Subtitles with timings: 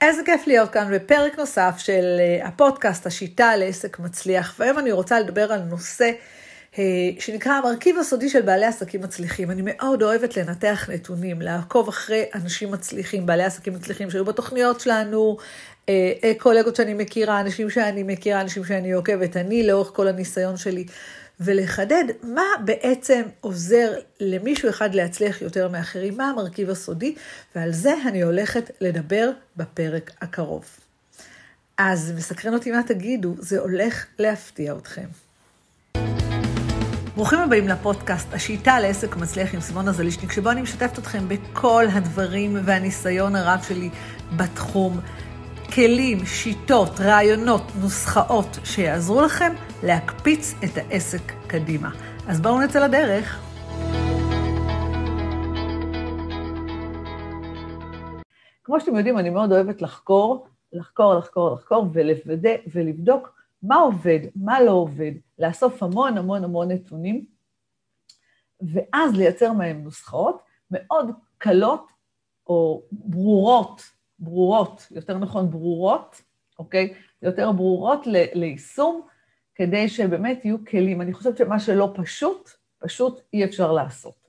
[0.00, 5.20] איזה כיף להיות כאן בפרק נוסף של אה, הפודקאסט השיטה לעסק מצליח, והיום אני רוצה
[5.20, 6.10] לדבר על נושא
[6.78, 6.84] אה,
[7.18, 9.50] שנקרא המרכיב הסודי של בעלי עסקים מצליחים.
[9.50, 15.36] אני מאוד אוהבת לנתח נתונים, לעקוב אחרי אנשים מצליחים, בעלי עסקים מצליחים שהיו בתוכניות שלנו,
[15.88, 20.86] אה, קולגות שאני מכירה, אנשים שאני מכירה, אנשים שאני עוקבת, אני לאורך כל הניסיון שלי.
[21.40, 27.14] ולחדד מה בעצם עוזר למישהו אחד להצליח יותר מאחרים, מה המרכיב הסודי,
[27.54, 30.64] ועל זה אני הולכת לדבר בפרק הקרוב.
[31.78, 35.06] אז מסקרן אותי מה תגידו, זה הולך להפתיע אתכם.
[37.16, 42.56] ברוכים הבאים לפודקאסט, השיטה לעסק מצליח עם סימונה זלישניק, שבו אני משתפת אתכם בכל הדברים
[42.64, 43.90] והניסיון הרב שלי
[44.36, 45.00] בתחום.
[45.74, 49.52] כלים, שיטות, רעיונות, נוסחאות שיעזרו לכם
[49.82, 51.90] להקפיץ את העסק קדימה.
[52.28, 53.42] אז בואו נצא לדרך.
[58.64, 64.62] כמו שאתם יודעים, אני מאוד אוהבת לחקור, לחקור, לחקור, לחקור, ולוודא ולבדוק מה עובד, מה
[64.62, 67.24] לא עובד, לאסוף המון המון המון נתונים,
[68.60, 71.86] ואז לייצר מהם נוסחאות מאוד קלות
[72.46, 76.22] או ברורות ברורות, יותר נכון ברורות,
[76.58, 76.94] אוקיי?
[77.22, 79.06] יותר ברורות ל- ליישום,
[79.54, 81.00] כדי שבאמת יהיו כלים.
[81.00, 84.28] אני חושבת שמה שלא פשוט, פשוט אי אפשר לעשות.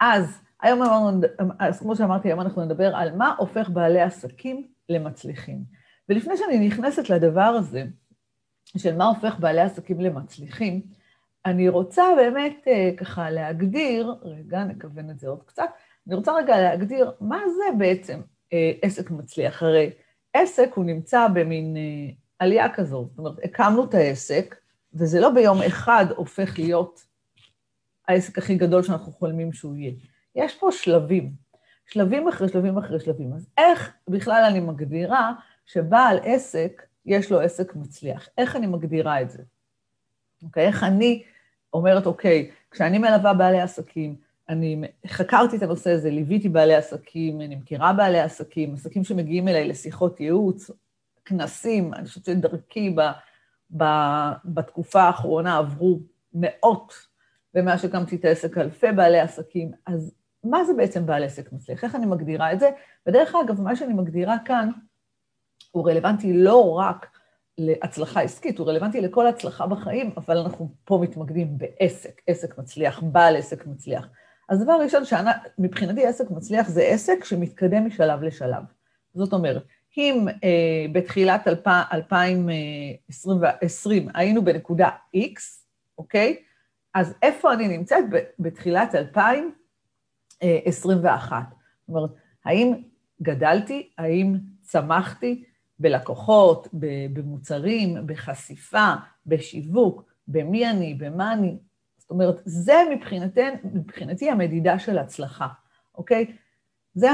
[0.00, 1.20] אז היום אמרנו,
[1.58, 5.64] אז כמו שאמרתי, היום אנחנו נדבר על מה הופך בעלי עסקים למצליחים.
[6.08, 7.84] ולפני שאני נכנסת לדבר הזה,
[8.76, 10.82] של מה הופך בעלי עסקים למצליחים,
[11.46, 15.70] אני רוצה באמת אה, ככה להגדיר, רגע, נכוון את זה עוד קצת,
[16.06, 18.20] אני רוצה רגע להגדיר מה זה בעצם
[18.82, 19.62] עסק מצליח.
[19.62, 19.90] הרי
[20.34, 24.56] עסק הוא נמצא במין אה, עלייה כזאת, זאת אומרת, הקמנו את העסק,
[24.94, 27.04] וזה לא ביום אחד הופך להיות
[28.08, 29.92] העסק הכי גדול שאנחנו חולמים שהוא יהיה.
[30.34, 31.32] יש פה שלבים,
[31.86, 33.32] שלבים אחרי שלבים אחרי שלבים.
[33.32, 35.32] אז איך בכלל אני מגדירה
[35.66, 38.28] שבעל עסק, יש לו עסק מצליח?
[38.38, 39.42] איך אני מגדירה את זה?
[40.42, 40.66] אוקיי?
[40.66, 41.22] איך אני
[41.74, 44.16] אומרת, אוקיי, כשאני מלווה בעלי עסקים,
[44.48, 49.68] אני חקרתי את הנושא הזה, ליוויתי בעלי עסקים, אני מכירה בעלי עסקים, עסקים שמגיעים אליי
[49.68, 50.70] לשיחות ייעוץ,
[51.24, 53.00] כנסים, אני חושבת שדרכי ב,
[53.76, 53.84] ב,
[54.44, 56.00] בתקופה האחרונה עברו
[56.34, 56.94] מאות,
[57.54, 60.14] ומאז שקמתי את העסק אלפי בעלי עסקים, אז
[60.44, 61.84] מה זה בעצם בעל עסק מצליח?
[61.84, 62.70] איך אני מגדירה את זה?
[63.06, 64.70] ודרך אגב, מה שאני מגדירה כאן
[65.70, 67.06] הוא רלוונטי לא רק
[67.58, 73.36] להצלחה עסקית, הוא רלוונטי לכל הצלחה בחיים, אבל אנחנו פה מתמקדים בעסק, עסק מצליח, בעל
[73.36, 74.08] עסק מצליח.
[74.48, 75.02] אז דבר ראשון,
[75.58, 78.62] מבחינתי עסק מצליח זה עסק שמתקדם משלב לשלב.
[79.14, 79.62] זאת אומרת,
[79.96, 85.40] אם אה, בתחילת 2020 היינו בנקודה X,
[85.98, 86.36] אוקיי?
[86.94, 88.04] אז איפה אני נמצאת?
[88.38, 91.42] בתחילת 2021.
[91.50, 91.58] זאת
[91.88, 92.10] אומרת,
[92.44, 92.74] האם
[93.22, 93.90] גדלתי?
[93.98, 95.44] האם צמחתי
[95.78, 96.68] בלקוחות,
[97.12, 98.94] במוצרים, בחשיפה,
[99.26, 101.58] בשיווק, במי אני, במה אני?
[102.12, 105.48] אומרת, זה מבחינתי, מבחינתי המדידה של הצלחה,
[105.94, 106.26] אוקיי?
[106.94, 107.08] זה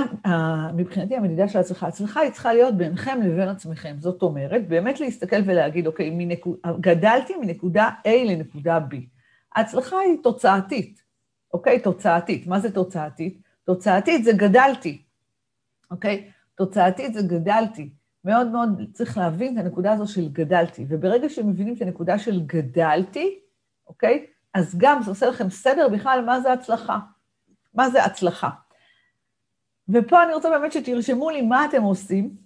[0.75, 1.87] מבחינתי המדידה של הצלחה.
[1.87, 3.97] הצלחה היא צריכה להיות ביניכם לבין עצמכם.
[3.99, 8.97] זאת אומרת, באמת להסתכל ולהגיד, אוקיי, מנקוד, גדלתי מנקודה A לנקודה B.
[9.55, 11.03] ההצלחה היא תוצאתית,
[11.55, 11.81] אוקיי?
[11.81, 12.47] תוצאתית.
[12.47, 13.43] מה זה תוצאתית?
[13.65, 15.03] תוצאתית זה גדלתי,
[15.91, 16.31] אוקיי?
[16.55, 17.91] תוצאתית זה גדלתי.
[18.25, 20.85] מאוד מאוד צריך להבין את הנקודה הזו של גדלתי.
[20.89, 23.39] וברגע שמבינים את הנקודה של גדלתי,
[23.87, 24.27] אוקיי?
[24.55, 26.99] אז גם זה עושה לכם סדר בכלל מה זה הצלחה.
[27.75, 28.51] מה זה הצלחה.
[29.89, 32.37] ופה אני רוצה באמת שתרשמו לי מה אתם עושים,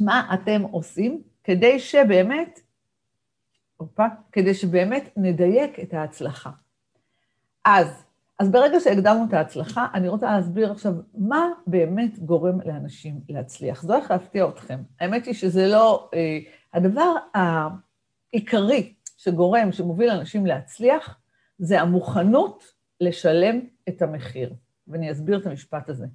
[0.00, 2.60] מה אתם עושים, כדי שבאמת,
[3.80, 6.50] אופה, כדי שבאמת נדייק את ההצלחה.
[7.64, 8.04] אז,
[8.38, 13.82] אז ברגע שהקדמנו את ההצלחה, אני רוצה להסביר עכשיו מה באמת גורם לאנשים להצליח.
[13.82, 14.82] זה הולך להפתיע אתכם.
[15.00, 16.10] האמת היא שזה לא...
[16.14, 16.38] אה,
[16.74, 21.18] הדבר העיקרי שגורם, שמוביל אנשים להצליח,
[21.58, 22.64] זה המוכנות
[23.00, 24.54] לשלם את המחיר.
[24.88, 26.06] ואני אסביר את המשפט הזה.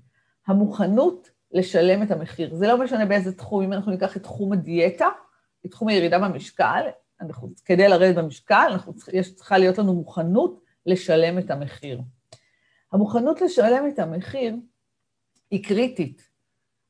[0.48, 2.56] המוכנות לשלם את המחיר.
[2.56, 5.08] זה לא משנה באיזה תחום, אם אנחנו ניקח את תחום הדיאטה,
[5.66, 6.84] את תחום הירידה במשקל,
[7.22, 12.02] אנחנו, כדי לרדת במשקל, אנחנו, יש, צריכה להיות לנו מוכנות לשלם את המחיר.
[12.92, 14.56] המוכנות לשלם את המחיר
[15.52, 16.30] היא קריטית.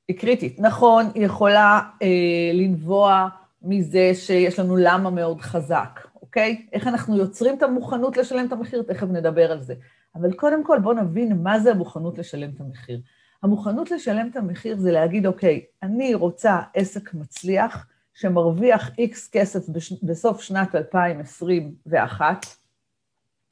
[0.07, 0.59] היא קריטית.
[0.59, 3.27] נכון, היא יכולה אה, לנבוע
[3.61, 5.99] מזה שיש לנו למה מאוד חזק,
[6.29, 6.65] אוקיי?
[6.73, 9.73] איך אנחנו יוצרים את המוכנות לשלם את המחיר, תכף נדבר על זה.
[10.15, 13.01] אבל קודם כל בואו נבין מה זה המוכנות לשלם את המחיר.
[13.43, 20.03] המוכנות לשלם את המחיר זה להגיד, אוקיי, אני רוצה עסק מצליח שמרוויח איקס כסף בש...
[20.03, 22.45] בסוף שנת 2021,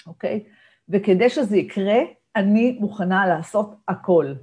[0.07, 0.43] אוקיי?
[0.89, 1.99] וכדי שזה יקרה,
[2.35, 4.33] אני מוכנה לעשות הכל.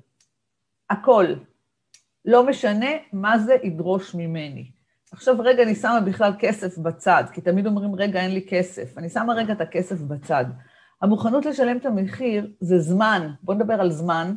[0.91, 1.27] הכל.
[2.25, 4.74] לא משנה מה זה ידרוש ממני.
[5.15, 8.99] עכשיו רגע אני שמה בכלל כסף בצד, כי תמיד אומרים, רגע, אין לי כסף.
[8.99, 10.45] אני שמה רגע את הכסף בצד.
[11.03, 14.35] המוכנות לשלם את המחיר זה זמן, בואו נדבר על זמן,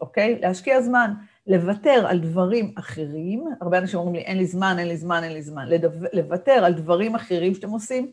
[0.00, 0.38] אוקיי?
[0.40, 1.14] להשקיע זמן,
[1.46, 5.32] לוותר על דברים אחרים, הרבה אנשים אומרים לי, אין לי זמן, אין לי זמן, אין
[5.32, 5.88] לי זמן, לדו...
[6.12, 8.12] לוותר על דברים אחרים שאתם עושים,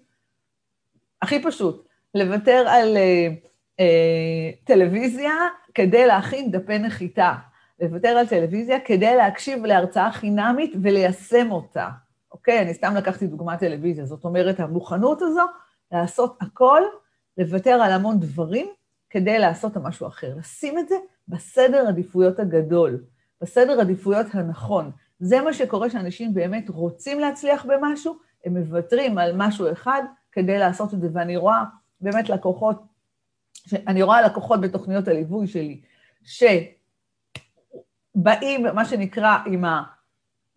[1.21, 3.27] הכי פשוט, לוותר על אה,
[3.79, 5.33] אה, טלוויזיה
[5.73, 7.33] כדי להכין דפי נחיתה,
[7.79, 11.89] לוותר על טלוויזיה כדי להקשיב להרצאה חינמית וליישם אותה.
[12.31, 12.61] אוקיי?
[12.61, 15.43] אני סתם לקחתי דוגמת טלוויזיה, זאת אומרת, המוכנות הזו
[15.91, 16.81] לעשות הכל,
[17.37, 18.67] לוותר על המון דברים
[19.09, 20.33] כדי לעשות משהו אחר.
[20.37, 20.95] לשים את זה
[21.27, 23.03] בסדר עדיפויות הגדול,
[23.41, 24.91] בסדר עדיפויות הנכון.
[25.19, 30.01] זה מה שקורה שאנשים באמת רוצים להצליח במשהו, הם מוותרים על משהו אחד
[30.31, 31.63] כדי לעשות את זה, ואני רואה
[32.01, 32.81] באמת לקוחות,
[33.73, 35.81] אני רואה לקוחות בתוכניות הליווי שלי,
[38.17, 39.83] שבאים, מה שנקרא, עם ה...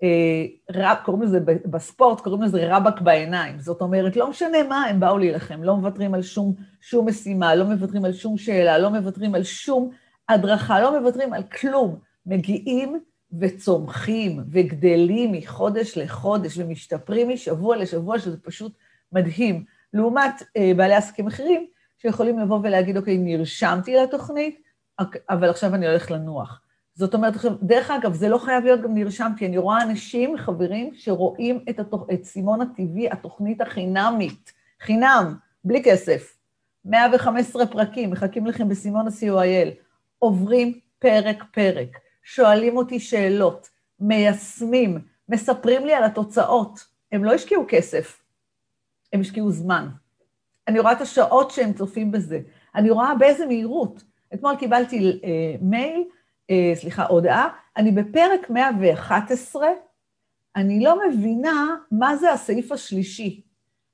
[0.02, 3.60] אה, קוראים לזה, בספורט קוראים לזה רבק בעיניים.
[3.60, 7.64] זאת אומרת, לא משנה מה, הם באו להילחם, לא מוותרים על שום, שום משימה, לא
[7.64, 9.90] מוותרים על שום שאלה, לא מוותרים על שום
[10.28, 11.98] הדרכה, לא מוותרים על כלום.
[12.26, 13.00] מגיעים
[13.40, 18.72] וצומחים וגדלים מחודש לחודש ומשתפרים משבוע לשבוע, שזה פשוט
[19.12, 19.64] מדהים.
[19.92, 21.66] לעומת אה, בעלי עסקים אחרים,
[21.98, 24.62] שיכולים לבוא ולהגיד, אוקיי, נרשמתי לתוכנית,
[25.30, 26.60] אבל עכשיו אני הולך לנוח.
[27.00, 30.90] זאת אומרת, דרך אגב, זה לא חייב להיות גם נרשם, כי אני רואה אנשים, חברים,
[30.94, 32.06] שרואים את, התוכ...
[32.12, 36.36] את סימון הטבעי, התוכנית החינמית, חינם, בלי כסף.
[36.84, 39.68] 115 פרקים, מחכים לכם בסימון ה-COIL,
[40.18, 43.68] עוברים פרק-פרק, שואלים אותי שאלות,
[44.00, 44.98] מיישמים,
[45.28, 46.86] מספרים לי על התוצאות.
[47.12, 48.22] הם לא השקיעו כסף,
[49.12, 49.88] הם השקיעו זמן.
[50.68, 52.40] אני רואה את השעות שהם צופים בזה.
[52.74, 54.02] אני רואה באיזה מהירות.
[54.34, 56.04] אתמול קיבלתי אה, מייל,
[56.74, 59.68] סליחה, הודעה, אני בפרק 111,
[60.56, 63.42] אני לא מבינה מה זה הסעיף השלישי.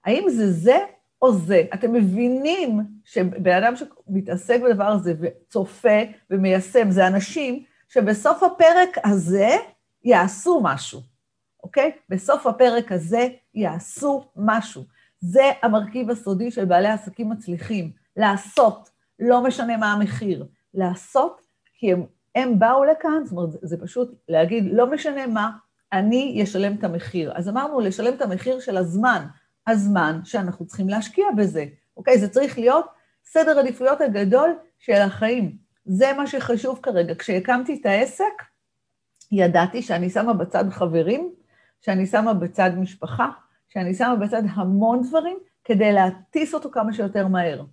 [0.05, 0.79] האם זה זה
[1.23, 1.63] או זה?
[1.75, 5.99] אתם מבינים שבן אדם שמתעסק בדבר הזה וצופה
[6.31, 9.57] ומיישם, זה אנשים שבסוף הפרק הזה
[10.05, 11.01] יעשו משהו,
[11.63, 11.93] אוקיי?
[12.09, 14.83] בסוף הפרק הזה יעשו משהו.
[15.21, 21.41] זה המרכיב הסודי של בעלי עסקים מצליחים, לעשות, לא משנה מה המחיר, לעשות
[21.79, 22.07] כי הם
[22.37, 25.51] הם באו לכאן, זאת אומרת, זה פשוט להגיד, לא משנה מה,
[25.93, 27.33] אני אשלם את המחיר.
[27.35, 29.27] אז אמרנו, לשלם את המחיר של הזמן,
[29.67, 31.65] הזמן שאנחנו צריכים להשקיע בזה,
[31.97, 32.19] אוקיי?
[32.19, 32.87] זה צריך להיות
[33.25, 35.57] סדר עדיפויות הגדול של החיים.
[35.85, 37.15] זה מה שחשוב כרגע.
[37.15, 38.43] כשהקמתי את העסק,
[39.33, 41.35] ידעתי שאני שמה בצד חברים,
[41.81, 43.31] שאני שמה בצד משפחה,
[43.69, 47.65] שאני שמה בצד המון דברים, כדי להטיס אותו כמה שיותר מהר.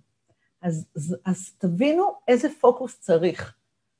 [0.62, 3.54] אז, אז, אז תבינו איזה פוקוס צריך.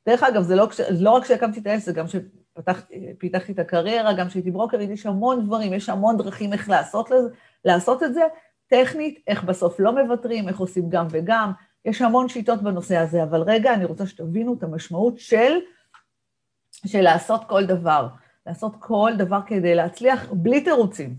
[0.08, 4.50] דרך אגב, זה לא, לא רק כשהקמתי את העסק, גם כשפיתחתי את הקריירה, גם כשהייתי
[4.50, 7.28] ברוקרית, יש המון דברים, יש המון דרכים איך לעשות, לזה,
[7.64, 8.22] לעשות את זה,
[8.66, 11.52] טכנית, איך בסוף לא מוותרים, איך עושים גם וגם,
[11.84, 15.52] יש המון שיטות בנושא הזה, אבל רגע, אני רוצה שתבינו את המשמעות של,
[16.86, 18.08] של לעשות כל דבר.
[18.46, 21.16] לעשות כל דבר כדי להצליח בלי תירוצים,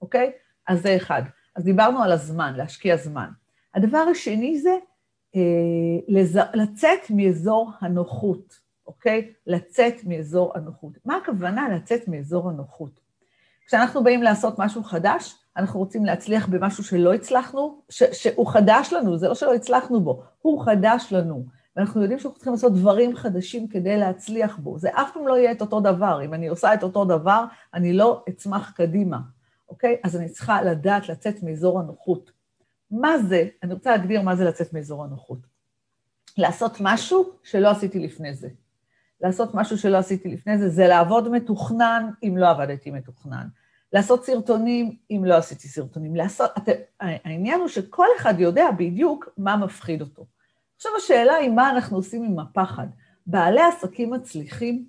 [0.00, 0.32] אוקיי?
[0.66, 1.22] אז זה אחד.
[1.56, 3.28] אז דיברנו על הזמן, להשקיע זמן.
[3.74, 4.70] הדבר השני זה
[5.36, 9.32] אה, לצאת מאזור הנוחות, אוקיי?
[9.46, 10.92] לצאת מאזור הנוחות.
[11.04, 13.00] מה הכוונה לצאת מאזור הנוחות?
[13.66, 19.18] כשאנחנו באים לעשות משהו חדש, אנחנו רוצים להצליח במשהו שלא הצלחנו, ש, שהוא חדש לנו,
[19.18, 21.44] זה לא שלא הצלחנו בו, הוא חדש לנו.
[21.76, 24.78] ואנחנו יודעים שאנחנו צריכים לעשות דברים חדשים כדי להצליח בו.
[24.78, 26.20] זה אף פעם לא יהיה את אותו דבר.
[26.24, 27.44] אם אני עושה את אותו דבר,
[27.74, 29.18] אני לא אצמח קדימה,
[29.68, 29.96] אוקיי?
[30.04, 32.30] אז אני צריכה לדעת לצאת מאזור הנוחות.
[32.90, 35.38] מה זה, אני רוצה להגדיר מה זה לצאת מאזור הנוחות.
[36.38, 38.48] לעשות משהו שלא עשיתי לפני זה.
[39.20, 43.46] לעשות משהו שלא עשיתי לפני זה, זה לעבוד מתוכנן אם לא עבדתי מתוכנן.
[43.92, 46.16] לעשות סרטונים אם לא עשיתי סרטונים.
[46.16, 46.68] לעשות, את,
[47.00, 50.26] העניין הוא שכל אחד יודע בדיוק מה מפחיד אותו.
[50.76, 52.86] עכשיו השאלה היא מה אנחנו עושים עם הפחד.
[53.26, 54.86] בעלי עסקים מצליחים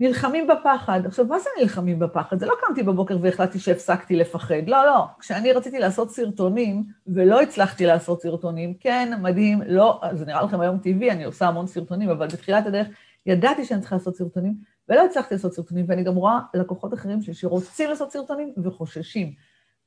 [0.00, 1.00] נלחמים בפחד.
[1.06, 2.38] עכשיו, מה זה נלחמים בפחד?
[2.38, 4.68] זה לא קמתי בבוקר והחלטתי שהפסקתי לפחד.
[4.68, 5.04] לא, לא.
[5.18, 10.78] כשאני רציתי לעשות סרטונים, ולא הצלחתי לעשות סרטונים, כן, מדהים, לא, זה נראה לכם היום
[10.78, 12.86] טבעי, אני עושה המון סרטונים, אבל בתחילת הדרך
[13.26, 14.54] ידעתי שאני צריכה לעשות סרטונים,
[14.88, 19.32] ולא הצלחתי לעשות סרטונים, ואני גם רואה לקוחות אחרים שרוצים לעשות סרטונים וחוששים.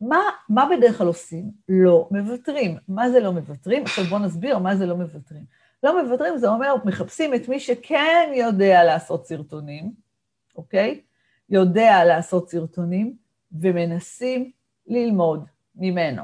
[0.01, 1.51] מה, מה בדרך כלל עושים?
[1.69, 2.77] לא מוותרים.
[2.87, 3.83] מה זה לא מוותרים?
[3.83, 5.43] עכשיו בואו נסביר מה זה לא מוותרים.
[5.83, 9.91] לא מוותרים, זה אומר, מחפשים את מי שכן יודע לעשות סרטונים,
[10.61, 11.01] אוקיי?
[11.49, 13.15] יודע לעשות סרטונים,
[13.51, 14.51] ומנסים
[14.87, 16.23] ללמוד ממנו.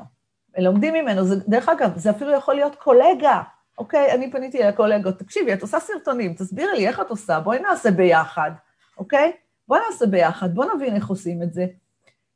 [0.58, 3.42] לומדים ממנו, זה, דרך אגב, זה אפילו יכול להיות קולגה,
[3.78, 4.12] אוקיי?
[4.12, 8.52] אני פניתי לקולגות, תקשיבי, את עושה סרטונים, תסבירי לי איך את עושה, בואי נעשה ביחד.
[8.98, 9.32] אוקיי?
[9.68, 11.66] בוא נעשה ביחד, בוא נבין איך עושים את זה.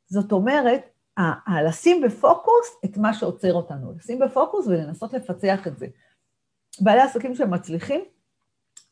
[0.06, 0.82] זאת אומרת,
[1.64, 5.86] לשים בפוקוס את מה שעוצר אותנו, לשים בפוקוס ולנסות לפצח את זה.
[6.80, 8.00] בעלי עסקים שמצליחים,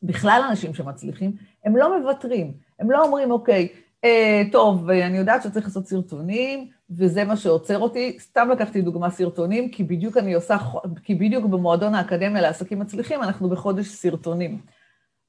[0.03, 3.67] בכלל אנשים שמצליחים, הם לא מוותרים, הם לא אומרים, אוקיי,
[4.03, 8.17] אה, טוב, אני יודעת שצריך לעשות סרטונים, וזה מה שעוצר אותי.
[8.19, 10.57] סתם לקחתי דוגמה סרטונים, כי בדיוק אני עושה,
[11.03, 14.61] כי בדיוק במועדון האקדמיה לעסקים מצליחים, אנחנו בחודש סרטונים.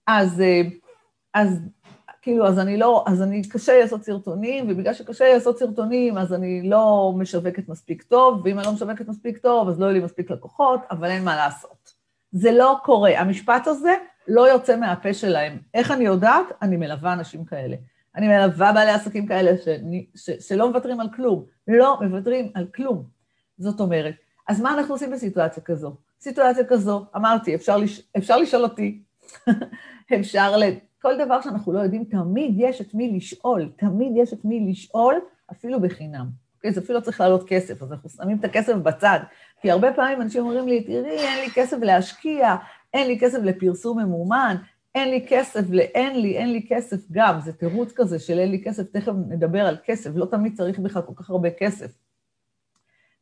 [0.06, 0.62] אז, אה,
[1.34, 1.60] אז
[2.22, 6.18] כאילו, אז אני לא, אז אני, קשה לי לעשות סרטונים, ובגלל שקשה לי לעשות סרטונים,
[6.18, 9.94] אז אני לא משווקת מספיק טוב, ואם אני לא משווקת מספיק טוב, אז לא יהיו
[9.94, 11.92] לי מספיק לקוחות, אבל אין מה לעשות.
[12.32, 13.20] זה לא קורה.
[13.20, 13.94] המשפט הזה
[14.28, 15.58] לא יוצא מהפה שלהם.
[15.74, 16.46] איך אני יודעת?
[16.62, 17.76] אני מלווה אנשים כאלה.
[18.16, 19.68] אני מלווה בעלי עסקים כאלה ש,
[20.14, 21.44] ש, שלא מוותרים על כלום.
[21.68, 23.04] לא מוותרים על כלום.
[23.58, 24.14] זאת אומרת,
[24.48, 25.96] אז מה אנחנו עושים בסיטואציה כזו?
[26.20, 29.02] סיטואציה כזו, אמרתי, אפשר, לש, אפשר לשאול אותי,
[30.20, 30.62] אפשר ל...
[31.02, 35.20] כל דבר שאנחנו לא יודעים, תמיד יש את מי לשאול, תמיד יש את מי לשאול,
[35.52, 36.26] אפילו בחינם.
[36.56, 36.72] אוקיי?
[36.72, 39.20] זה אפילו לא צריך לעלות כסף, אז אנחנו שמים את הכסף בצד.
[39.60, 42.56] כי הרבה פעמים אנשים אומרים לי, תראי, אין לי כסף להשקיע,
[42.94, 44.56] אין לי כסף לפרסום ממומן,
[44.94, 48.62] אין לי כסף לאין לי, אין לי כסף גם, זה תירוץ כזה של אין לי
[48.64, 51.90] כסף, תכף נדבר על כסף, לא תמיד צריך בכלל כל כך הרבה כסף.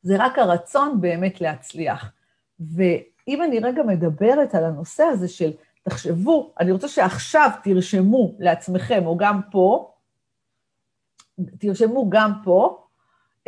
[0.03, 2.13] זה רק הרצון באמת להצליח.
[2.61, 5.51] ואם אני רגע מדברת על הנושא הזה של,
[5.83, 9.93] תחשבו, אני רוצה שעכשיו תרשמו לעצמכם, או גם פה,
[11.59, 12.87] תרשמו גם פה,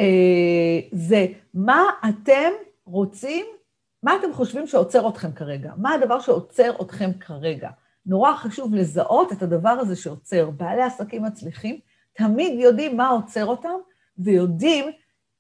[0.01, 2.51] אה, זה מה אתם
[2.85, 3.47] רוצים,
[4.03, 5.73] מה אתם חושבים שעוצר אתכם כרגע?
[5.77, 7.71] מה הדבר שעוצר אתכם כרגע?
[8.07, 10.51] נורא חשוב לזהות את הדבר הזה שעוצר.
[10.51, 11.81] בעלי עסקים מצליחים
[12.13, 13.75] תמיד יודעים מה עוצר אותם,
[14.19, 14.91] ויודעים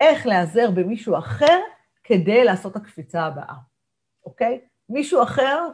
[0.01, 1.61] איך להיעזר במישהו אחר
[2.05, 3.55] כדי לעשות הקפיצה הבאה,
[4.27, 4.61] אוקיי?
[4.89, 5.69] מישהו אחר,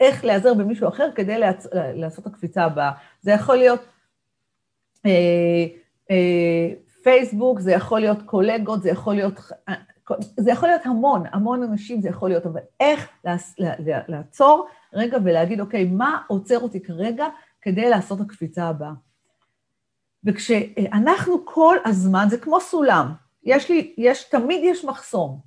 [0.00, 1.66] איך להיעזר במישהו אחר כדי לעצ...
[1.72, 2.92] לעשות הקפיצה הבאה.
[3.20, 3.80] זה יכול להיות
[5.06, 5.66] אה,
[6.10, 9.40] אה, פייסבוק, זה יכול להיות קולגות, זה יכול להיות
[10.36, 13.08] זה יכול להיות המון, המון אנשים זה יכול להיות, אבל איך
[14.08, 17.26] לעצור רגע ולהגיד, אוקיי, מה עוצר אותי כרגע
[17.62, 18.92] כדי לעשות הקפיצה הבאה?
[20.24, 23.12] וכשאנחנו כל הזמן, זה כמו סולם,
[23.44, 25.40] יש לי, יש, תמיד יש מחסום,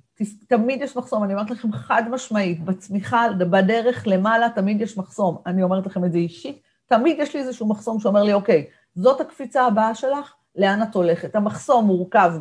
[0.48, 5.62] תמיד יש מחסום, אני אומרת לכם חד משמעית, בצמיחה, בדרך למעלה תמיד יש מחסום, אני
[5.62, 9.66] אומרת לכם את זה אישית, תמיד יש לי איזשהו מחסום שאומר לי, אוקיי, זאת הקפיצה
[9.66, 11.36] הבאה שלך, לאן את הולכת?
[11.36, 12.32] המחסום מורכב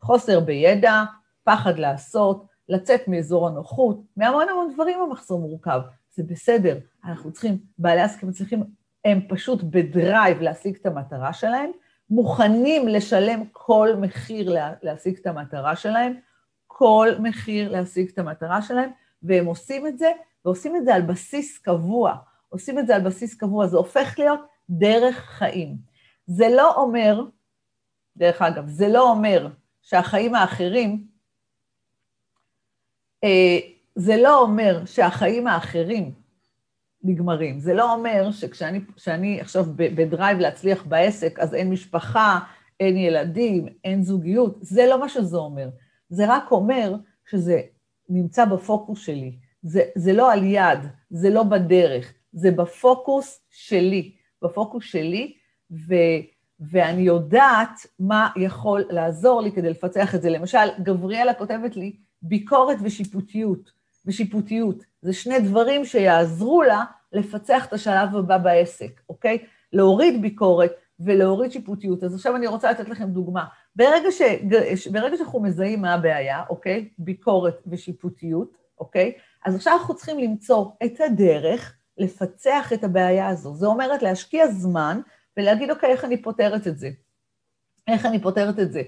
[0.00, 1.04] מחוסר בידע,
[1.44, 5.80] פחד לעשות, לצאת מאזור הנוחות, מהמון המון דברים המחסום מורכב.
[6.14, 8.62] זה בסדר, אנחנו צריכים, בעלי עסקים צריכים,
[9.04, 11.70] הם פשוט בדרייב להשיג את המטרה שלהם,
[12.10, 16.14] מוכנים לשלם כל מחיר להשיג את המטרה שלהם,
[16.66, 18.90] כל מחיר להשיג את המטרה שלהם,
[19.22, 20.12] והם עושים את זה,
[20.44, 22.16] ועושים את זה על בסיס קבוע.
[22.48, 25.76] עושים את זה על בסיס קבוע, זה הופך להיות דרך חיים.
[26.26, 27.24] זה לא אומר,
[28.16, 29.48] דרך אגב, זה לא אומר
[29.82, 31.04] שהחיים האחרים
[33.94, 36.12] זה לא אומר שהחיים האחרים
[37.04, 37.60] נגמרים.
[37.60, 42.38] זה לא אומר שכשאני עכשיו ב drive להצליח בעסק, אז אין משפחה,
[42.80, 44.56] אין ילדים, אין זוגיות.
[44.60, 45.68] זה לא מה שזה אומר.
[46.08, 46.94] זה רק אומר
[47.30, 47.60] שזה
[48.08, 49.36] נמצא בפוקוס שלי.
[49.62, 50.78] זה, זה לא על יד,
[51.10, 54.12] זה לא בדרך, זה בפוקוס שלי.
[54.42, 55.34] בפוקוס שלי,
[55.70, 55.94] ו,
[56.60, 60.30] ואני יודעת מה יכול לעזור לי כדי לפצח את זה.
[60.30, 63.72] למשל, גבריאלה כותבת לי, ביקורת ושיפוטיות.
[64.06, 64.84] ושיפוטיות.
[65.02, 69.38] זה שני דברים שיעזרו לה לפצח את השלב הבא בעסק, אוקיי?
[69.72, 72.02] להוריד ביקורת ולהוריד שיפוטיות.
[72.02, 73.44] אז עכשיו אני רוצה לתת לכם דוגמה.
[73.76, 74.22] ברגע, ש...
[74.92, 76.88] ברגע שאנחנו מזהים מה הבעיה, אוקיי?
[76.98, 79.12] ביקורת ושיפוטיות, אוקיי?
[79.44, 83.54] אז עכשיו אנחנו צריכים למצוא את הדרך לפצח את הבעיה הזו.
[83.54, 85.00] זה אומרת להשקיע זמן
[85.36, 86.90] ולהגיד, אוקיי, איך אני פותרת את זה?
[87.88, 88.82] איך אני פותרת את זה?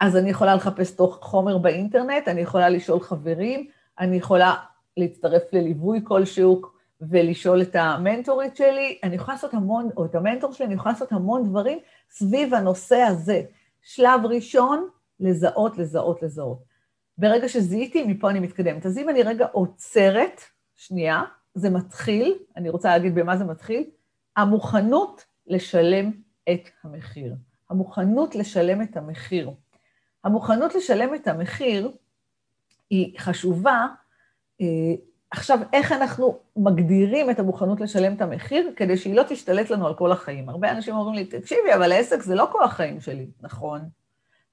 [0.00, 3.66] אז אני יכולה לחפש תוך חומר באינטרנט, אני יכולה לשאול חברים,
[3.98, 4.54] אני יכולה
[4.96, 6.62] להצטרף לליווי כלשהו
[7.00, 11.12] ולשאול את המנטורית שלי, אני יכולה לעשות המון, או את המנטור שלי, אני יכולה לעשות
[11.12, 11.78] המון דברים
[12.10, 13.42] סביב הנושא הזה.
[13.82, 14.88] שלב ראשון,
[15.20, 16.58] לזהות, לזהות, לזהות.
[17.18, 18.86] ברגע שזיהיתי, מפה אני מתקדמת.
[18.86, 20.40] אז אם אני רגע עוצרת,
[20.76, 21.22] שנייה,
[21.54, 23.84] זה מתחיל, אני רוצה להגיד במה זה מתחיל,
[24.36, 26.10] המוכנות לשלם
[26.52, 27.34] את המחיר.
[27.70, 29.50] המוכנות לשלם את המחיר.
[30.24, 31.90] המוכנות לשלם את המחיר
[32.90, 33.86] היא חשובה.
[34.60, 34.66] אה,
[35.30, 39.94] עכשיו, איך אנחנו מגדירים את המוכנות לשלם את המחיר כדי שהיא לא תשתלט לנו על
[39.94, 40.48] כל החיים?
[40.48, 43.26] הרבה אנשים אומרים לי, תקשיבי, אבל העסק זה לא כל החיים שלי.
[43.40, 43.80] נכון.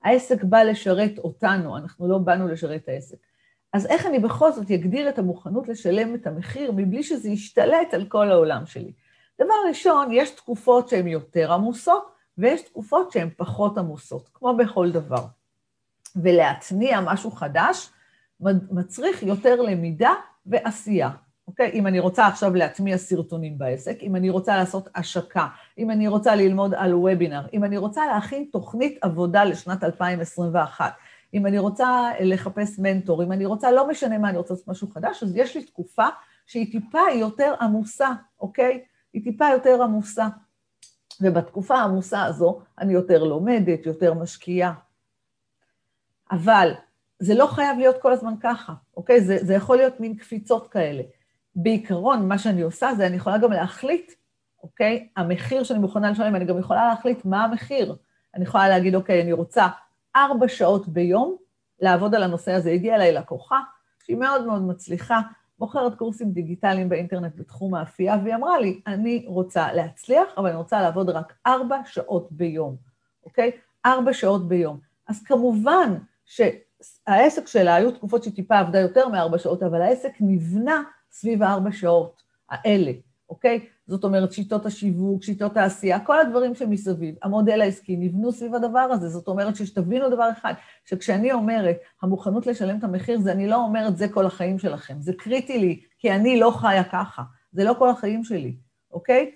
[0.03, 3.17] העסק בא לשרת אותנו, אנחנו לא באנו לשרת את העסק.
[3.73, 8.05] אז איך אני בכל זאת אגדיר את המוכנות לשלם את המחיר מבלי שזה ישתלט על
[8.05, 8.91] כל העולם שלי?
[9.41, 15.25] דבר ראשון, יש תקופות שהן יותר עמוסות, ויש תקופות שהן פחות עמוסות, כמו בכל דבר.
[16.15, 17.89] ולהתניע משהו חדש
[18.71, 20.13] מצריך יותר למידה
[20.45, 21.09] ועשייה.
[21.47, 21.71] אוקיי?
[21.73, 25.47] אם אני רוצה עכשיו להטמיע סרטונים בעסק, אם אני רוצה לעשות השקה,
[25.77, 30.93] אם אני רוצה ללמוד על וובינר, אם אני רוצה להכין תוכנית עבודה לשנת 2021,
[31.33, 34.87] אם אני רוצה לחפש מנטור, אם אני רוצה, לא משנה מה, אני רוצה לעשות משהו
[34.87, 36.07] חדש, אז יש לי תקופה
[36.45, 38.83] שהיא טיפה יותר עמוסה, אוקיי?
[39.13, 40.27] היא טיפה יותר עמוסה.
[41.21, 44.73] ובתקופה העמוסה הזו אני יותר לומדת, יותר משקיעה.
[46.31, 46.71] אבל
[47.19, 49.21] זה לא חייב להיות כל הזמן ככה, אוקיי?
[49.21, 51.03] זה, זה יכול להיות מין קפיצות כאלה.
[51.55, 54.11] בעיקרון, מה שאני עושה זה אני יכולה גם להחליט,
[54.63, 55.07] אוקיי?
[55.17, 57.95] המחיר שאני מוכנה לשלם, אני גם יכולה להחליט מה המחיר.
[58.35, 59.67] אני יכולה להגיד, אוקיי, אני רוצה
[60.15, 61.35] ארבע שעות ביום
[61.81, 62.71] לעבוד על הנושא הזה.
[62.71, 63.59] הגיעה אליי לקוחה,
[64.03, 65.21] שהיא מאוד מאוד מצליחה,
[65.59, 70.81] מוכרת קורסים דיגיטליים באינטרנט בתחום האפייה, והיא אמרה לי, אני רוצה להצליח, אבל אני רוצה
[70.81, 72.75] לעבוד רק ארבע שעות ביום,
[73.25, 73.51] אוקיי?
[73.85, 74.79] ארבע שעות ביום.
[75.07, 75.93] אז כמובן
[76.29, 81.71] שהעסק שלה, היו תקופות שהיא טיפה עבדה יותר מארבע שעות, אבל העסק נבנה סביב הארבע
[81.71, 82.91] שעות האלה,
[83.29, 83.65] אוקיי?
[83.87, 89.09] זאת אומרת, שיטות השיווק, שיטות העשייה, כל הדברים שמסביב, המודל העסקי, נבנו סביב הדבר הזה.
[89.09, 90.53] זאת אומרת שתבינו דבר אחד,
[90.85, 95.01] שכשאני אומרת, המוכנות לשלם את המחיר, זה אני לא אומרת, זה כל החיים שלכם.
[95.01, 97.23] זה קריטי לי, כי אני לא חיה ככה.
[97.51, 98.55] זה לא כל החיים שלי,
[98.91, 99.31] אוקיי?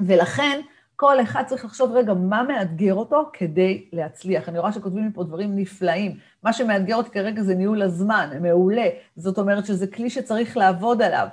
[0.00, 0.60] ולכן,
[0.96, 4.48] כל אחד צריך לחשוב, רגע, מה מאתגר אותו כדי להצליח?
[4.48, 6.16] אני רואה שכותבים לי פה דברים נפלאים.
[6.42, 8.88] מה שמאתגר אותי כרגע זה ניהול הזמן, מעולה.
[9.16, 11.26] זאת אומרת שזה כלי שצריך לעבוד עליו.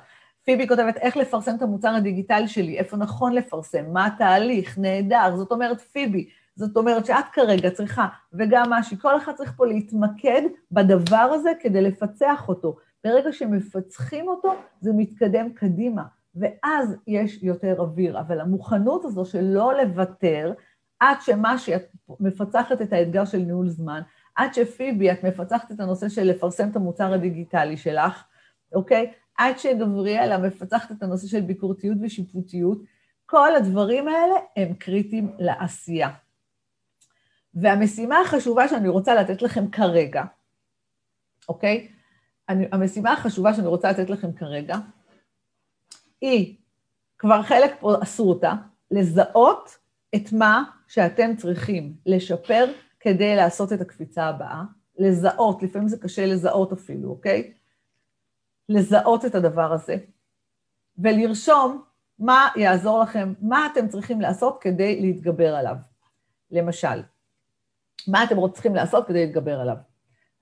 [0.44, 5.36] פיבי כותבת, איך לפרסם את המוצר הדיגיטלי שלי, איפה נכון לפרסם, מה התהליך, נהדר.
[5.38, 10.42] זאת אומרת, פיבי, זאת אומרת שאת כרגע צריכה, וגם משי, כל אחד צריך פה להתמקד
[10.72, 12.78] בדבר הזה כדי לפצח אותו.
[13.04, 16.04] ברגע שמפצחים אותו, זה מתקדם קדימה.
[16.36, 18.20] ואז יש יותר אוויר.
[18.20, 20.54] אבל המוכנות הזו של לא לוותר,
[21.00, 24.02] עד שמה שאת מפצחת את האתגר של ניהול זמן,
[24.36, 28.24] עד שפיבי, את מפצחת את הנושא של לפרסם את המוצר הדיגיטלי שלך,
[28.74, 29.12] אוקיי?
[29.38, 32.82] עד שגבריאלה מפצחת את הנושא של ביקורתיות ושיפוטיות,
[33.26, 36.10] כל הדברים האלה הם קריטיים לעשייה.
[37.54, 40.24] והמשימה החשובה שאני רוצה לתת לכם כרגע,
[41.50, 41.88] אוקיי?
[42.50, 44.78] אני, המשימה החשובה שאני רוצה לתת לכם כרגע,
[46.22, 46.56] היא,
[47.18, 48.54] כבר חלק פה עשו אותה,
[48.92, 49.78] לזהות
[50.16, 52.66] את מה שאתם צריכים לשפר
[53.00, 54.64] כדי לעשות את הקפיצה הבאה,
[54.98, 57.54] לזהות, לפעמים זה קשה לזהות אפילו, אוקיי?
[58.70, 59.96] לזהות את הדבר הזה,
[60.98, 61.84] ולרשום
[62.20, 65.76] מה יעזור לכם, מה אתם צריכים לעשות כדי להתגבר עליו.
[66.52, 67.02] למשל,
[68.08, 69.78] מה אתם צריכים לעשות כדי להתגבר עליו?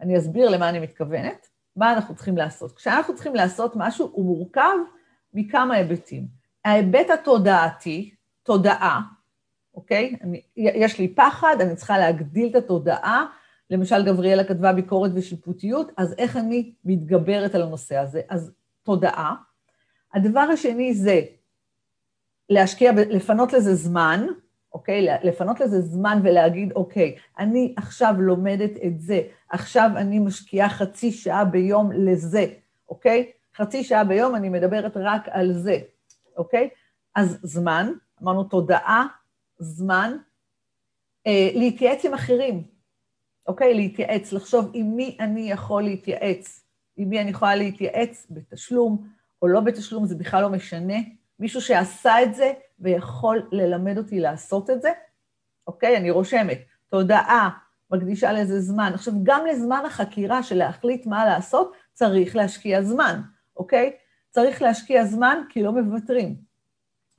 [0.01, 2.71] אני אסביר למה אני מתכוונת, מה אנחנו צריכים לעשות.
[2.71, 4.77] כשאנחנו צריכים לעשות משהו, הוא מורכב
[5.33, 6.27] מכמה היבטים.
[6.65, 8.11] ההיבט התודעתי,
[8.43, 9.01] תודעה,
[9.73, 10.15] אוקיי?
[10.21, 13.25] אני, יש לי פחד, אני צריכה להגדיל את התודעה.
[13.69, 18.21] למשל, גבריאלה כתבה ביקורת ושיפוטיות, אז איך אני מתגברת על הנושא הזה?
[18.29, 18.51] אז
[18.83, 19.35] תודעה.
[20.13, 21.21] הדבר השני זה
[22.49, 24.27] להשקיע, לפנות לזה זמן,
[24.73, 25.07] אוקיי?
[25.23, 31.45] לפנות לזה זמן ולהגיד, אוקיי, אני עכשיו לומדת את זה, עכשיו אני משקיעה חצי שעה
[31.45, 32.45] ביום לזה,
[32.89, 33.31] אוקיי?
[33.62, 35.78] חצי שעה ביום אני מדברת רק על זה,
[36.38, 36.69] אוקיי?
[37.15, 37.91] אז זמן,
[38.24, 39.08] אמרנו תודעה,
[39.60, 40.17] זמן,
[41.28, 42.63] אה, להתייעץ עם אחרים,
[43.48, 43.74] אוקיי?
[43.74, 46.65] להתייעץ, לחשוב עם מי אני יכול להתייעץ,
[46.98, 49.08] עם מי אני יכולה להתייעץ בתשלום
[49.41, 50.98] או לא בתשלום, זה בכלל לא משנה.
[51.39, 54.89] מישהו שעשה את זה ויכול ללמד אותי לעשות את זה,
[55.67, 55.98] אוקיי?
[55.98, 57.50] אני רושמת, תודעה,
[57.91, 58.91] מקדישה לזה זמן.
[58.93, 63.22] עכשיו, גם לזמן החקירה של להחליט מה לעשות, צריך להשקיע זמן.
[63.60, 63.91] אוקיי?
[64.30, 66.36] צריך להשקיע זמן כי לא מוותרים.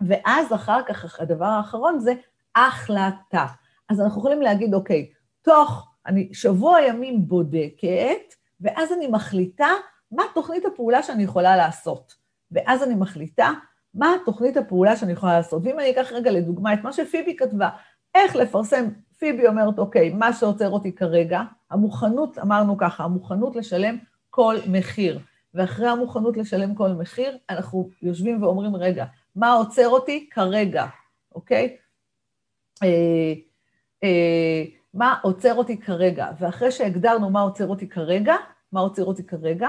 [0.01, 2.13] ואז אחר כך, הדבר האחרון זה
[2.57, 3.47] החלטה.
[3.89, 5.11] אז אנחנו יכולים להגיד, אוקיי,
[5.43, 9.69] תוך, אני שבוע ימים בודקת, ואז אני מחליטה
[10.13, 12.15] מה תוכנית הפעולה שאני יכולה לעשות.
[12.53, 13.51] ואז אני מחליטה
[13.95, 15.63] מה תוכנית הפעולה שאני יכולה לעשות.
[15.65, 17.69] ואם אני אקח רגע לדוגמה את מה שפיבי כתבה,
[18.15, 23.99] איך לפרסם, פיבי אומרת, אוקיי, מה שעוצר אותי כרגע, המוכנות, אמרנו ככה, המוכנות לשלם
[24.31, 25.19] כל מחיר.
[25.55, 29.05] ואחרי המוכנות לשלם כל מחיר, אנחנו יושבים ואומרים, רגע,
[29.37, 30.87] מה עוצר אותי כרגע,
[31.35, 31.77] אוקיי?
[32.83, 33.33] אה,
[34.05, 36.31] אה, מה עוצר אותי כרגע?
[36.39, 38.35] ואחרי שהגדרנו מה עוצר אותי כרגע,
[38.73, 39.69] מה עוצר אותי כרגע?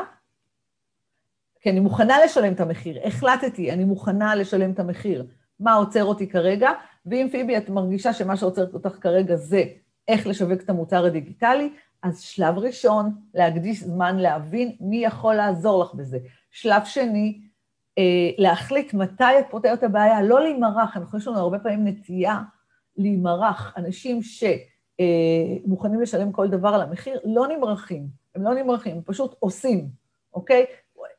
[1.62, 5.26] כי אני מוכנה לשלם את המחיר, החלטתי, אני מוכנה לשלם את המחיר.
[5.60, 6.72] מה עוצר אותי כרגע?
[7.06, 9.63] ואם פיבי, את מרגישה שמה שעוצר אותך כרגע זה
[10.08, 15.94] איך לשווק את המוצר הדיגיטלי, אז שלב ראשון, להקדיש זמן להבין מי יכול לעזור לך
[15.94, 16.20] בזה.
[16.52, 17.42] שלב שני,
[17.98, 22.40] אה, להחליט מתי את פותרת את הבעיה, לא להימרח, אנחנו יש לנו הרבה פעמים נטייה
[22.98, 23.74] להימרח.
[23.78, 29.36] אנשים שמוכנים אה, לשלם כל דבר על המחיר, לא נמרחים, הם לא נמרחים, הם פשוט
[29.40, 29.90] עושים,
[30.34, 30.66] אוקיי?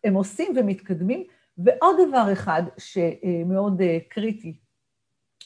[0.04, 1.24] הם עושים ומתקדמים.
[1.58, 4.56] ועוד דבר אחד שמאוד אה, קריטי,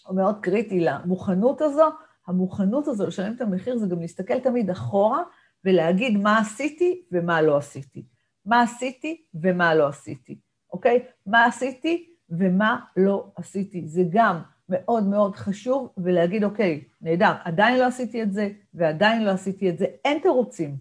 [0.08, 1.84] או מאוד קריטי למוכנות הזו,
[2.26, 5.22] המוכנות הזו לשלם את המחיר זה גם להסתכל תמיד אחורה
[5.64, 8.06] ולהגיד מה עשיתי ומה לא עשיתי.
[8.44, 10.38] מה עשיתי ומה לא עשיתי,
[10.72, 11.06] אוקיי?
[11.26, 13.86] מה עשיתי ומה לא עשיתי.
[13.86, 19.30] זה גם מאוד מאוד חשוב, ולהגיד, אוקיי, נהדר, עדיין לא עשיתי את זה, ועדיין לא
[19.30, 19.86] עשיתי את זה.
[20.04, 20.76] אין תירוצים.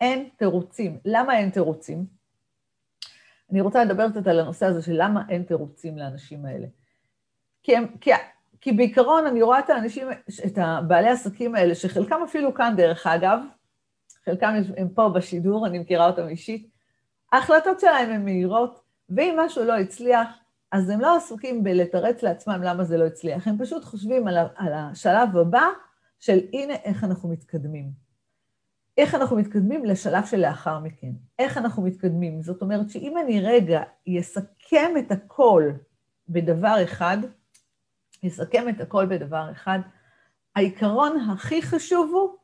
[0.00, 0.98] אין תירוצים.
[1.04, 2.06] למה אין תירוצים?
[3.50, 6.66] אני רוצה לדבר קצת על הנושא הזה של למה אין תירוצים לאנשים האלה.
[7.62, 8.10] כי, הם, כי,
[8.62, 10.08] כי בעיקרון אני רואה את האנשים,
[10.46, 13.38] את הבעלי העסקים האלה, שחלקם אפילו כאן דרך אגב,
[14.24, 16.70] חלקם הם פה בשידור, אני מכירה אותם אישית,
[17.32, 20.28] ההחלטות שלהם הן מהירות, ואם משהו לא הצליח,
[20.72, 24.72] אז הם לא עסוקים בלתרץ לעצמם למה זה לא הצליח, הם פשוט חושבים על, על
[24.72, 25.66] השלב הבא
[26.20, 27.90] של הנה איך אנחנו מתקדמים.
[28.98, 31.12] איך אנחנו מתקדמים לשלב שלאחר מכן.
[31.38, 32.42] איך אנחנו מתקדמים?
[32.42, 33.82] זאת אומרת שאם אני רגע
[34.20, 35.70] אסכם את הכל
[36.28, 37.18] בדבר אחד,
[38.26, 39.78] אסכם את הכל בדבר אחד,
[40.56, 42.38] העיקרון הכי חשוב הוא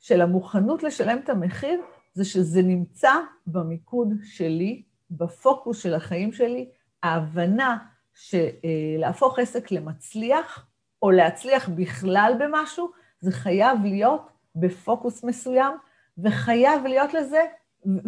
[0.00, 1.80] של המוכנות לשלם את המחיר,
[2.14, 3.12] זה שזה נמצא
[3.46, 6.70] במיקוד שלי, בפוקוס של החיים שלי,
[7.02, 7.78] ההבנה
[8.14, 10.66] שלהפוך עסק למצליח,
[11.02, 15.72] או להצליח בכלל במשהו, זה חייב להיות בפוקוס מסוים,
[16.18, 17.40] וחייב להיות לזה,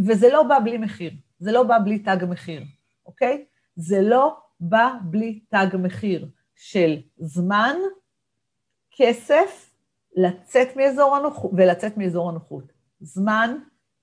[0.07, 2.63] וזה לא בא בלי מחיר, זה לא בא בלי תג מחיר,
[3.07, 3.45] אוקיי?
[3.77, 7.77] זה לא בא בלי תג מחיר של זמן,
[8.91, 9.71] כסף,
[10.17, 12.73] לצאת מאזור הנוחות, ולצאת מאזור הנוחות.
[13.01, 13.57] זמן,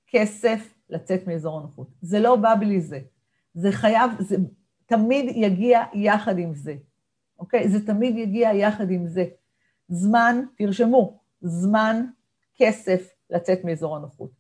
[0.08, 1.88] כסף, לצאת מאזור הנוחות.
[2.02, 3.00] זה לא בא בלי זה.
[3.54, 4.36] זה חייב, זה
[4.86, 6.76] תמיד יגיע יחד עם זה,
[7.40, 7.70] אוקיי?
[7.70, 9.26] זה תמיד יגיע יחד עם זה.
[9.88, 12.06] זמן, תרשמו, זמן,
[12.56, 14.32] כסף, לצאת מאזור הנוחות.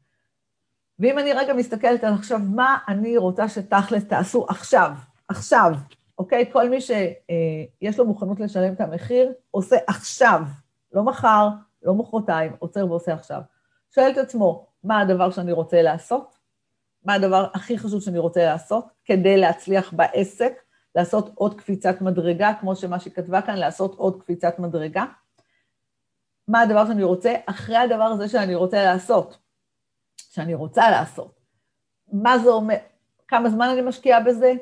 [0.99, 4.91] ואם אני רגע מסתכלת על עכשיו, מה אני רוצה שתכלס תעשו עכשיו,
[5.27, 5.73] עכשיו,
[6.17, 6.51] אוקיי?
[6.51, 10.41] כל מי שיש לו מוכנות לשלם את המחיר, עושה עכשיו,
[10.91, 11.47] לא מחר,
[11.83, 13.41] לא מחרתיים, עוצר ועושה עכשיו.
[13.95, 16.37] שואל את עצמו, מה הדבר שאני רוצה לעשות?
[17.05, 20.53] מה הדבר הכי חשוב שאני רוצה לעשות כדי להצליח בעסק,
[20.95, 25.05] לעשות עוד קפיצת מדרגה, כמו שמה שהיא כתבה כאן, לעשות עוד קפיצת מדרגה?
[26.47, 29.37] מה הדבר שאני רוצה אחרי הדבר הזה שאני רוצה לעשות,
[30.17, 31.39] שאני רוצה לעשות.
[32.11, 32.75] מה זה אומר,
[33.27, 34.53] כמה זמן אני משקיעה בזה,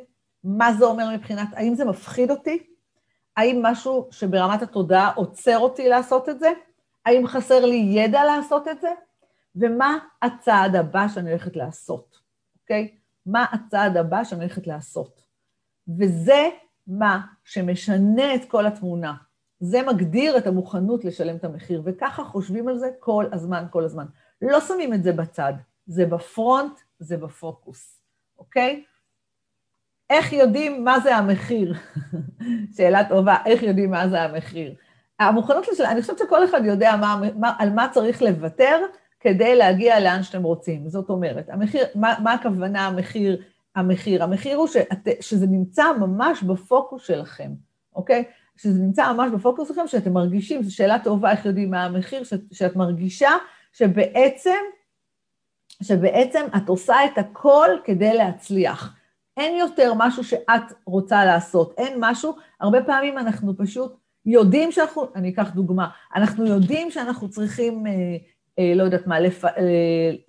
[0.43, 2.63] מה זה אומר מבחינת, האם זה מפחיד אותי?
[3.37, 6.49] האם משהו שברמת התודעה עוצר אותי לעשות את זה?
[7.05, 8.89] האם חסר לי ידע לעשות את זה?
[9.55, 12.19] ומה הצעד הבא שאני הולכת לעשות,
[12.61, 12.95] אוקיי?
[13.25, 15.21] מה הצעד הבא שאני הולכת לעשות?
[15.99, 16.49] וזה
[16.87, 19.13] מה שמשנה את כל התמונה.
[19.59, 24.05] זה מגדיר את המוכנות לשלם את המחיר, וככה חושבים על זה כל הזמן, כל הזמן.
[24.41, 25.53] לא שמים את זה בצד,
[25.87, 27.99] זה בפרונט, זה בפוקוס,
[28.39, 28.83] אוקיי?
[30.11, 31.73] איך יודעים מה זה המחיר?
[32.75, 34.73] שאלה טובה, איך יודעים מה זה המחיר?
[35.19, 38.77] המוכנות לשלם, אני חושבת שכל אחד יודע מה, מה, על מה צריך לוותר
[39.19, 40.89] כדי להגיע לאן שאתם רוצים.
[40.89, 43.41] זאת אומרת, המחיר, מה, מה הכוונה המחיר?
[43.75, 47.51] המחיר, המחיר הוא שאת, שזה נמצא ממש בפוקוס שלכם,
[47.95, 48.23] אוקיי?
[48.57, 52.41] שזה נמצא ממש בפוקוס שלכם, שאתם מרגישים, זו שאלה טובה, איך יודעים מה המחיר, שאת,
[52.51, 53.29] שאת מרגישה
[53.73, 54.59] שבעצם,
[55.83, 58.95] שבעצם את עושה את הכל כדי להצליח.
[59.37, 65.29] אין יותר משהו שאת רוצה לעשות, אין משהו, הרבה פעמים אנחנו פשוט יודעים שאנחנו, אני
[65.29, 67.91] אקח דוגמה, אנחנו יודעים שאנחנו צריכים, אה,
[68.59, 69.51] אה, לא יודעת מה, לפ, אה,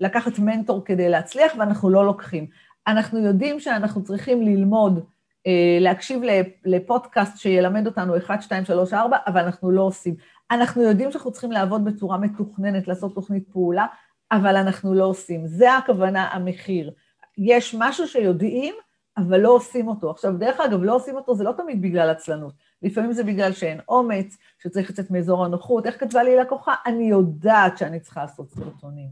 [0.00, 2.46] לקחת מנטור כדי להצליח, ואנחנו לא לוקחים.
[2.86, 5.04] אנחנו יודעים שאנחנו צריכים ללמוד
[5.46, 6.22] אה, להקשיב
[6.64, 10.14] לפודקאסט שילמד אותנו 1, 2, 3, 4, אבל אנחנו לא עושים.
[10.50, 13.86] אנחנו יודעים שאנחנו צריכים לעבוד בצורה מתוכננת, לעשות תוכנית פעולה,
[14.32, 15.46] אבל אנחנו לא עושים.
[15.46, 16.90] זה הכוונה המחיר.
[17.38, 18.74] יש משהו שיודעים,
[19.16, 20.10] אבל לא עושים אותו.
[20.10, 22.54] עכשיו, דרך אגב, לא עושים אותו זה לא תמיד בגלל עצלנות.
[22.82, 25.86] לפעמים זה בגלל שאין אומץ, שצריך לצאת מאזור הנוחות.
[25.86, 26.74] איך כתבה לי לקוחה?
[26.86, 29.08] אני יודעת שאני צריכה לעשות סרטונים.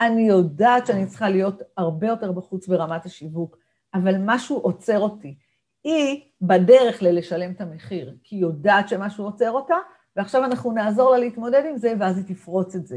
[0.00, 3.56] אני יודעת שאני צריכה להיות הרבה יותר בחוץ ברמת השיווק,
[3.94, 5.36] אבל משהו עוצר אותי.
[5.84, 9.76] היא בדרך ללשלם את המחיר, כי היא יודעת שמשהו עוצר אותה,
[10.16, 12.96] ועכשיו אנחנו נעזור לה להתמודד עם זה, ואז היא תפרוץ את זה,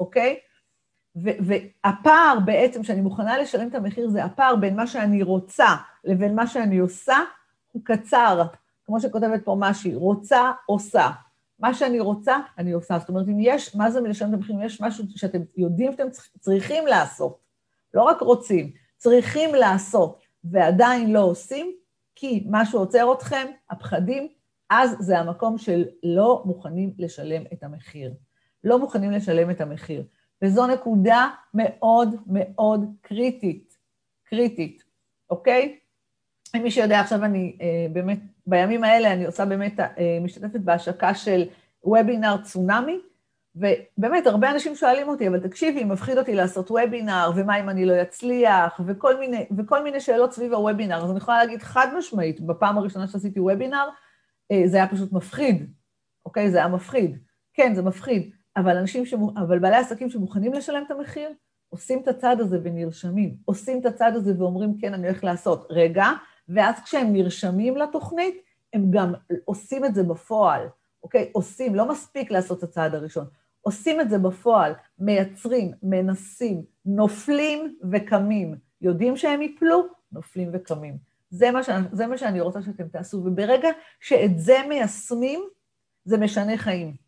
[0.00, 0.36] אוקיי?
[1.16, 5.66] והפער בעצם, שאני מוכנה לשלם את המחיר, זה הפער בין מה שאני רוצה
[6.04, 7.16] לבין מה שאני עושה,
[7.72, 8.42] הוא קצר.
[8.86, 11.10] כמו שכותבת פה משהי, רוצה, עושה.
[11.58, 12.98] מה שאני רוצה, אני עושה.
[12.98, 14.56] זאת אומרת, אם יש, מה זה מלשלם את המחיר?
[14.56, 16.06] אם יש משהו שאתם יודעים שאתם
[16.40, 17.38] צריכים לעשות,
[17.94, 21.72] לא רק רוצים, צריכים לעשות, ועדיין לא עושים,
[22.14, 24.28] כי משהו עוצר אתכם, הפחדים,
[24.70, 28.14] אז זה המקום של לא מוכנים לשלם את המחיר.
[28.64, 30.04] לא מוכנים לשלם את המחיר.
[30.42, 33.76] וזו נקודה מאוד מאוד קריטית,
[34.24, 34.84] קריטית,
[35.30, 35.78] אוקיי?
[36.62, 41.44] מי שיודע, עכשיו אני אה, באמת, בימים האלה אני עושה באמת, אה, משתתפת בהשקה של
[41.84, 43.00] וובינר צונאמי,
[43.56, 48.02] ובאמת, הרבה אנשים שואלים אותי, אבל תקשיבי, מפחיד אותי לעשות וובינר, ומה אם אני לא
[48.02, 51.04] אצליח, וכל מיני, וכל מיני שאלות סביב הוובינר.
[51.04, 53.88] אז אני יכולה להגיד חד משמעית, בפעם הראשונה שעשיתי וובינר,
[54.52, 55.72] אה, זה היה פשוט מפחיד,
[56.26, 56.50] אוקיי?
[56.50, 57.18] זה היה מפחיד.
[57.54, 61.30] כן, זה מפחיד, אבל אנשים, שמו, אבל בעלי עסקים שמוכנים לשלם את המחיר,
[61.68, 63.36] עושים את הצעד הזה ונרשמים.
[63.44, 65.66] עושים את הצעד הזה ואומרים, כן, אני הולך לעשות.
[65.70, 66.06] רגע,
[66.48, 69.12] ואז כשהם נרשמים לתוכנית, הם גם
[69.44, 70.66] עושים את זה בפועל,
[71.02, 71.30] אוקיי?
[71.32, 73.26] עושים, לא מספיק לעשות את הצעד הראשון.
[73.60, 78.54] עושים את זה בפועל, מייצרים, מנסים, נופלים וקמים.
[78.80, 80.96] יודעים שהם ייפלו, נופלים וקמים.
[81.30, 83.68] זה מה, שאני, זה מה שאני רוצה שאתם תעשו, וברגע
[84.00, 85.40] שאת זה מיישמים,
[86.04, 87.03] זה משנה חיים.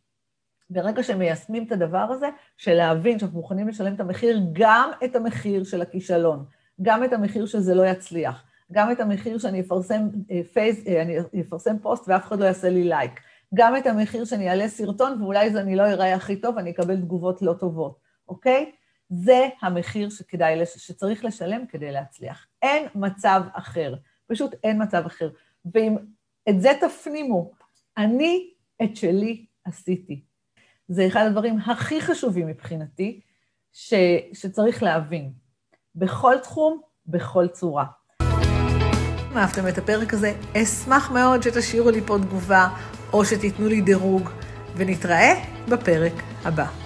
[0.70, 5.64] ברגע שמיישמים את הדבר הזה, של להבין שאנחנו מוכנים לשלם את המחיר, גם את המחיר
[5.64, 6.44] של הכישלון,
[6.83, 11.40] גם את המחיר שזה לא יצליח, גם את המחיר שאני אפרסם, אה, פייס, אה, אני
[11.40, 13.20] אפרסם פוסט ואף אחד לא יעשה לי לייק,
[13.55, 16.96] גם את המחיר שאני אעלה סרטון ואולי זה אני לא אראה הכי טוב, אני אקבל
[16.96, 17.98] תגובות לא טובות,
[18.29, 18.72] אוקיי?
[19.11, 22.46] זה המחיר שכדאי, שצריך לשלם כדי להצליח.
[22.62, 23.94] אין מצב אחר,
[24.26, 25.31] פשוט אין מצב אחר.
[25.74, 25.96] ואם
[26.48, 27.50] את זה תפנימו,
[27.96, 28.50] אני
[28.83, 30.25] את שלי עשיתי.
[30.88, 33.20] זה אחד הדברים הכי חשובים מבחינתי,
[33.72, 33.94] ש,
[34.33, 35.33] שצריך להבין.
[35.94, 37.85] בכל תחום, בכל צורה.
[39.33, 42.68] אם אהבתם את הפרק הזה, אשמח מאוד שתשאירו לי פה תגובה,
[43.12, 44.31] או שתיתנו לי דירוג,
[44.77, 45.33] ונתראה
[45.68, 46.12] בפרק
[46.44, 46.86] הבא.